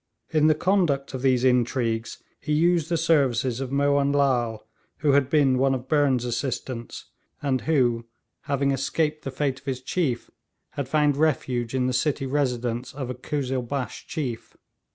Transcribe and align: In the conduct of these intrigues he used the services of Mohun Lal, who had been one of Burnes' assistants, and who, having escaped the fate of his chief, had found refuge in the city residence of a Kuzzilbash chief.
In 0.31 0.47
the 0.47 0.55
conduct 0.55 1.13
of 1.13 1.21
these 1.21 1.43
intrigues 1.43 2.23
he 2.39 2.53
used 2.53 2.89
the 2.89 2.97
services 2.97 3.59
of 3.61 3.71
Mohun 3.71 4.11
Lal, 4.13 4.65
who 5.01 5.11
had 5.11 5.29
been 5.29 5.59
one 5.59 5.75
of 5.75 5.87
Burnes' 5.87 6.25
assistants, 6.25 7.05
and 7.39 7.61
who, 7.61 8.07
having 8.45 8.71
escaped 8.71 9.23
the 9.23 9.29
fate 9.29 9.59
of 9.59 9.65
his 9.67 9.79
chief, 9.79 10.31
had 10.71 10.89
found 10.89 11.17
refuge 11.17 11.75
in 11.75 11.85
the 11.85 11.93
city 11.93 12.25
residence 12.25 12.95
of 12.95 13.11
a 13.11 13.13
Kuzzilbash 13.13 14.07
chief. 14.07 14.57